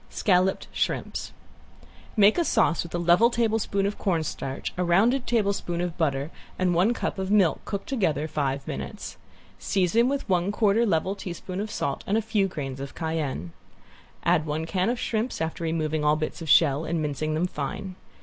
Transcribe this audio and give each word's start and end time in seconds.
~SCALLOPED 0.09 0.67
SHRIMPS~ 0.73 1.31
Make 2.17 2.39
a 2.39 2.43
sauce 2.43 2.81
with 2.81 2.95
a 2.95 2.97
level 2.97 3.29
tablespoon 3.29 3.85
of 3.85 3.99
cornstarch, 3.99 4.73
a 4.75 4.83
rounding 4.83 5.21
tablespoon 5.21 5.79
of 5.79 5.95
butter 5.95 6.31
and 6.57 6.73
one 6.73 6.95
cup 6.95 7.19
of 7.19 7.29
milk 7.29 7.63
cooked 7.65 7.89
together 7.89 8.27
five 8.27 8.65
minutes. 8.67 9.17
Season 9.59 10.09
with 10.09 10.27
one 10.27 10.51
quarter 10.51 10.87
level 10.87 11.13
teaspoon 11.13 11.59
of 11.61 11.69
salt 11.69 12.03
and 12.07 12.17
a 12.17 12.21
few 12.23 12.47
grains 12.47 12.79
of 12.79 12.95
cayenne. 12.95 13.51
Add 14.23 14.47
one 14.47 14.65
can 14.65 14.89
of 14.89 14.99
shrimps 14.99 15.39
after 15.39 15.63
removing 15.63 16.03
all 16.03 16.15
bits 16.15 16.41
of 16.41 16.49
shell 16.49 16.83
and 16.83 16.99
mincing 16.99 17.35
them 17.35 17.45
fine. 17.45 17.95